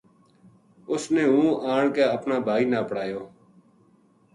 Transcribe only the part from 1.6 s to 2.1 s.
آن کے